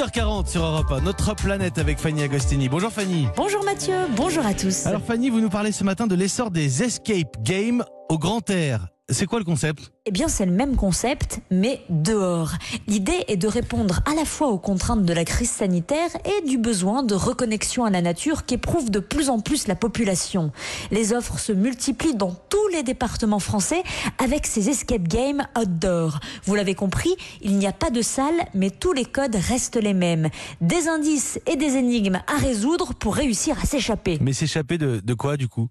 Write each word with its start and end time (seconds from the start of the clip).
8h40 0.00 0.46
sur 0.46 0.64
Europe 0.64 0.90
1, 0.92 1.02
notre 1.02 1.34
planète 1.34 1.76
avec 1.76 1.98
Fanny 1.98 2.22
Agostini. 2.22 2.70
Bonjour 2.70 2.90
Fanny. 2.90 3.26
Bonjour 3.36 3.62
Mathieu, 3.64 3.96
bonjour 4.16 4.46
à 4.46 4.54
tous. 4.54 4.86
Alors 4.86 5.02
Fanny, 5.02 5.28
vous 5.28 5.42
nous 5.42 5.50
parlez 5.50 5.72
ce 5.72 5.84
matin 5.84 6.06
de 6.06 6.14
l'essor 6.14 6.50
des 6.50 6.82
escape 6.82 7.36
games 7.42 7.84
au 8.08 8.16
grand 8.16 8.48
air. 8.48 8.88
C'est 9.12 9.26
quoi 9.26 9.40
le 9.40 9.44
concept? 9.44 9.90
Eh 10.06 10.12
bien, 10.12 10.28
c'est 10.28 10.46
le 10.46 10.52
même 10.52 10.76
concept, 10.76 11.40
mais 11.50 11.82
dehors. 11.88 12.52
L'idée 12.86 13.24
est 13.26 13.36
de 13.36 13.48
répondre 13.48 14.00
à 14.06 14.14
la 14.14 14.24
fois 14.24 14.48
aux 14.48 14.58
contraintes 14.58 15.04
de 15.04 15.12
la 15.12 15.24
crise 15.24 15.50
sanitaire 15.50 16.10
et 16.24 16.46
du 16.46 16.58
besoin 16.58 17.02
de 17.02 17.14
reconnexion 17.14 17.84
à 17.84 17.90
la 17.90 18.02
nature 18.02 18.46
qu'éprouve 18.46 18.90
de 18.90 19.00
plus 19.00 19.28
en 19.28 19.40
plus 19.40 19.66
la 19.66 19.74
population. 19.74 20.52
Les 20.92 21.12
offres 21.12 21.38
se 21.40 21.52
multiplient 21.52 22.14
dans 22.14 22.32
tous 22.48 22.68
les 22.72 22.82
départements 22.82 23.40
français 23.40 23.82
avec 24.18 24.46
ces 24.46 24.68
escape 24.68 25.08
games 25.08 25.44
outdoor. 25.58 26.20
Vous 26.44 26.54
l'avez 26.54 26.74
compris, 26.74 27.14
il 27.42 27.56
n'y 27.56 27.66
a 27.66 27.72
pas 27.72 27.90
de 27.90 28.02
salle, 28.02 28.46
mais 28.54 28.70
tous 28.70 28.92
les 28.92 29.04
codes 29.04 29.34
restent 29.34 29.82
les 29.82 29.94
mêmes. 29.94 30.28
Des 30.60 30.86
indices 30.86 31.40
et 31.46 31.56
des 31.56 31.76
énigmes 31.76 32.20
à 32.26 32.38
résoudre 32.38 32.94
pour 32.94 33.16
réussir 33.16 33.58
à 33.60 33.66
s'échapper. 33.66 34.18
Mais 34.20 34.32
s'échapper 34.32 34.78
de, 34.78 35.00
de 35.04 35.14
quoi 35.14 35.36
du 35.36 35.48
coup? 35.48 35.68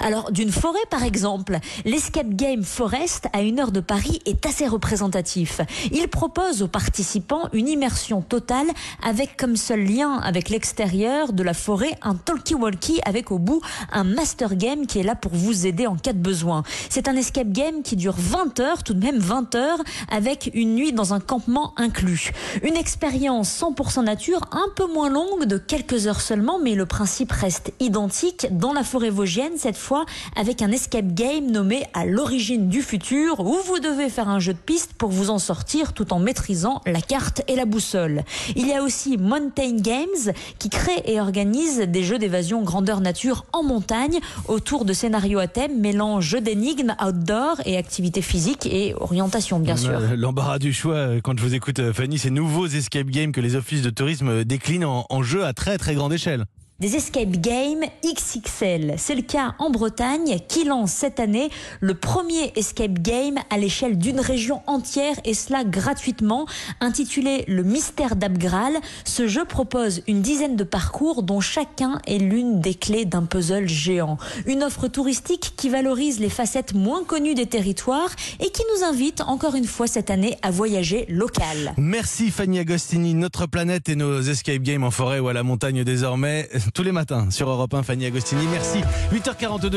Alors, 0.00 0.32
d'une 0.32 0.50
forêt 0.50 0.78
par 0.88 1.04
exemple, 1.04 1.58
l'escape 1.84 2.30
game 2.30 2.62
Forest 2.62 3.28
à 3.34 3.42
une 3.42 3.60
heure 3.60 3.70
de 3.70 3.80
Paris 3.80 4.20
est 4.24 4.46
assez 4.46 4.66
représentatif. 4.66 5.60
Il 5.92 6.08
propose 6.08 6.62
aux 6.62 6.68
participants 6.68 7.48
une 7.52 7.68
immersion 7.68 8.22
totale 8.22 8.66
avec 9.02 9.36
comme 9.36 9.56
seul 9.56 9.84
lien 9.84 10.18
avec 10.22 10.48
l'extérieur 10.48 11.34
de 11.34 11.42
la 11.42 11.52
forêt 11.52 11.98
un 12.00 12.14
talkie-walkie 12.14 13.00
avec 13.04 13.30
au 13.30 13.38
bout 13.38 13.60
un 13.92 14.04
master 14.04 14.56
game 14.56 14.86
qui 14.86 15.00
est 15.00 15.02
là 15.02 15.14
pour 15.14 15.32
vous 15.32 15.66
aider 15.66 15.86
en 15.86 15.96
cas 15.96 16.14
de 16.14 16.18
besoin. 16.18 16.62
C'est 16.88 17.06
un 17.06 17.16
escape 17.16 17.52
game 17.52 17.82
qui 17.82 17.96
dure 17.96 18.14
20 18.16 18.58
heures, 18.60 18.82
tout 18.82 18.94
de 18.94 19.04
même 19.04 19.18
20 19.18 19.54
heures, 19.54 19.80
avec 20.10 20.50
une 20.54 20.76
nuit 20.76 20.94
dans 20.94 21.12
un 21.12 21.20
campement 21.20 21.74
inclus. 21.76 22.32
Une 22.62 22.76
expérience 22.76 23.60
100% 23.60 24.04
nature, 24.04 24.40
un 24.52 24.68
peu 24.76 24.86
moins 24.86 25.10
longue 25.10 25.44
de 25.44 25.58
quelques 25.58 26.06
heures 26.06 26.22
seulement, 26.22 26.58
mais 26.58 26.74
le 26.74 26.86
principe 26.86 27.32
reste 27.32 27.74
identique. 27.80 28.46
Dans 28.50 28.72
la 28.72 28.82
forêt 28.82 29.10
vosgienne, 29.10 29.52
cette 29.58 29.76
fois 29.76 29.89
avec 30.36 30.62
un 30.62 30.70
escape 30.70 31.14
game 31.14 31.50
nommé 31.50 31.84
À 31.94 32.04
l'origine 32.04 32.68
du 32.68 32.82
futur, 32.82 33.40
où 33.40 33.56
vous 33.66 33.78
devez 33.78 34.08
faire 34.08 34.28
un 34.28 34.38
jeu 34.38 34.52
de 34.52 34.58
piste 34.58 34.92
pour 34.94 35.10
vous 35.10 35.30
en 35.30 35.38
sortir 35.38 35.92
tout 35.92 36.12
en 36.12 36.18
maîtrisant 36.18 36.80
la 36.86 37.00
carte 37.00 37.42
et 37.48 37.56
la 37.56 37.64
boussole. 37.64 38.22
Il 38.56 38.66
y 38.66 38.72
a 38.72 38.82
aussi 38.82 39.16
Mountain 39.18 39.76
Games 39.76 40.34
qui 40.58 40.70
crée 40.70 41.02
et 41.04 41.20
organise 41.20 41.80
des 41.80 42.02
jeux 42.02 42.18
d'évasion 42.18 42.62
grandeur 42.62 43.00
nature 43.00 43.44
en 43.52 43.62
montagne 43.62 44.18
autour 44.48 44.84
de 44.84 44.92
scénarios 44.92 45.38
à 45.38 45.46
thème 45.46 45.80
mêlant 45.80 46.20
jeux 46.20 46.40
d'énigmes 46.40 46.94
outdoor 47.04 47.56
et 47.64 47.76
activités 47.76 48.22
physiques 48.22 48.66
et 48.66 48.94
orientation 48.94 49.58
bien 49.58 49.76
sûr. 49.76 50.00
L'embarras 50.16 50.58
du 50.58 50.72
choix 50.72 50.94
euh, 50.94 51.20
quand 51.22 51.38
je 51.38 51.42
vous 51.42 51.54
écoute 51.54 51.78
euh, 51.78 51.92
Fanny, 51.92 52.18
ces 52.18 52.30
nouveaux 52.30 52.66
escape 52.66 53.06
games 53.06 53.32
que 53.32 53.40
les 53.40 53.56
offices 53.56 53.82
de 53.82 53.90
tourisme 53.90 54.44
déclinent 54.44 54.84
en, 54.84 55.06
en 55.08 55.22
jeux 55.22 55.44
à 55.44 55.52
très 55.52 55.78
très 55.78 55.94
grande 55.94 56.12
échelle 56.12 56.44
des 56.80 56.96
escape 56.96 57.32
games 57.32 57.84
XXL. 58.04 58.94
C'est 58.96 59.14
le 59.14 59.22
cas 59.22 59.54
en 59.58 59.70
Bretagne 59.70 60.38
qui 60.48 60.64
lance 60.64 60.92
cette 60.92 61.20
année 61.20 61.50
le 61.80 61.94
premier 61.94 62.52
escape 62.56 63.00
game 63.00 63.36
à 63.50 63.58
l'échelle 63.58 63.98
d'une 63.98 64.18
région 64.18 64.62
entière 64.66 65.16
et 65.24 65.34
cela 65.34 65.64
gratuitement. 65.64 66.46
Intitulé 66.80 67.44
Le 67.48 67.62
mystère 67.62 68.16
d'Abgral, 68.16 68.78
ce 69.04 69.28
jeu 69.28 69.44
propose 69.44 70.02
une 70.08 70.22
dizaine 70.22 70.56
de 70.56 70.64
parcours 70.64 71.22
dont 71.22 71.40
chacun 71.40 72.00
est 72.06 72.18
l'une 72.18 72.60
des 72.60 72.74
clés 72.74 73.04
d'un 73.04 73.24
puzzle 73.24 73.68
géant. 73.68 74.16
Une 74.46 74.62
offre 74.62 74.88
touristique 74.88 75.52
qui 75.56 75.68
valorise 75.68 76.18
les 76.18 76.30
facettes 76.30 76.72
moins 76.72 77.04
connues 77.04 77.34
des 77.34 77.46
territoires 77.46 78.10
et 78.40 78.50
qui 78.50 78.62
nous 78.74 78.84
invite 78.84 79.20
encore 79.20 79.54
une 79.54 79.66
fois 79.66 79.86
cette 79.86 80.10
année 80.10 80.38
à 80.40 80.50
voyager 80.50 81.04
local. 81.08 81.74
Merci 81.76 82.30
Fanny 82.30 82.58
Agostini. 82.58 83.12
Notre 83.12 83.46
planète 83.46 83.90
et 83.90 83.96
nos 83.96 84.20
escape 84.20 84.62
games 84.62 84.84
en 84.84 84.90
forêt 84.90 85.18
ou 85.18 85.28
à 85.28 85.34
la 85.34 85.42
montagne 85.42 85.84
désormais 85.84 86.48
tous 86.72 86.82
les 86.82 86.92
matins 86.92 87.30
sur 87.30 87.48
Europe 87.48 87.74
1, 87.74 87.82
Fanny 87.82 88.06
Agostini. 88.06 88.46
Merci. 88.50 88.80
8h42. 89.12 89.68